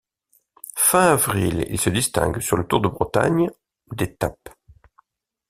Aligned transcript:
Fin 0.87 1.11
avril, 1.11 1.63
il 1.69 1.79
se 1.79 1.91
distingue 1.91 2.39
sur 2.39 2.57
le 2.57 2.65
Tour 2.65 2.81
de 2.81 2.87
Bretagne, 2.87 3.51
d'étape. 3.91 4.49